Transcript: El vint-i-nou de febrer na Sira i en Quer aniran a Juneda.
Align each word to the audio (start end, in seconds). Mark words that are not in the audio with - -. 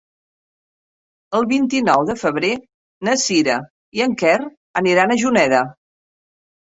El 1.39 1.45
vint-i-nou 1.51 2.07
de 2.09 2.15
febrer 2.23 2.51
na 3.09 3.15
Sira 3.25 3.59
i 3.99 4.03
en 4.07 4.17
Quer 4.23 4.35
aniran 4.83 5.15
a 5.17 5.23
Juneda. 5.25 5.61